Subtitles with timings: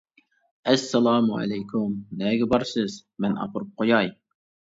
[0.69, 1.91] -ئەسسالامۇئەلەيكۇم،
[2.21, 4.13] نەگە بارسىز، مەن ئاپىرىپ قوياي.